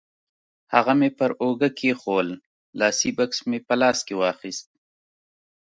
[0.73, 2.29] هغه مې پر اوږه کېښوول،
[2.79, 4.67] لاسي بکس مې په لاس کې واخیست.